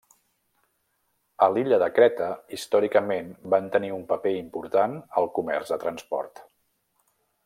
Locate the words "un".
4.01-4.09